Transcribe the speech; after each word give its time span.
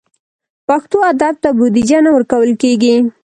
پښتو 0.67 0.97
ادب 1.11 1.35
ته 1.43 1.49
بودیجه 1.57 1.99
نه 2.05 2.09
ورکول 2.15 2.51
کېږي. 2.61 2.95